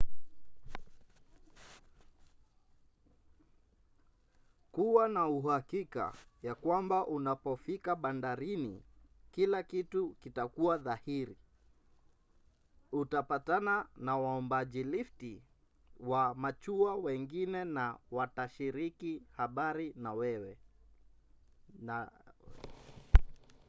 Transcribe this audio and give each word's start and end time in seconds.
kuwa 4.71 5.07
na 5.07 5.27
uhakika 5.27 6.13
ya 6.43 6.55
kwamba 6.55 7.07
unapofika 7.07 7.95
bandarini 7.95 8.83
kila 9.31 9.63
kitu 9.63 10.13
kitakuwa 10.21 10.77
dhahiri. 10.77 11.37
utapatana 12.91 13.87
na 13.97 14.17
waombajilifti 14.17 15.43
wa 15.99 16.35
machua 16.35 16.95
wengine 16.95 17.65
na 17.65 17.97
watashiriki 18.11 19.23
habari 19.31 19.93
nawewe 19.95 20.57